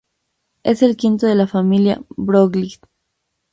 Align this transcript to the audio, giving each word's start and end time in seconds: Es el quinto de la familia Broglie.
Es 0.63 0.81
el 0.81 0.97
quinto 0.97 1.27
de 1.27 1.35
la 1.35 1.45
familia 1.45 2.01
Broglie. 2.17 2.79